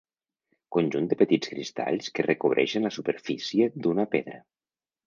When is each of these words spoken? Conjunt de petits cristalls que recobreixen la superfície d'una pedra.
Conjunt 0.75 1.09
de 1.11 1.17
petits 1.19 1.51
cristalls 1.53 2.09
que 2.17 2.27
recobreixen 2.27 2.89
la 2.89 2.95
superfície 2.99 3.71
d'una 3.87 4.09
pedra. 4.17 4.43